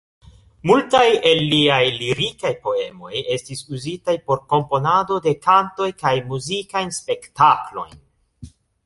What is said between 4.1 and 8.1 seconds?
por komponado de kantoj kaj muzikajn spektaklojn.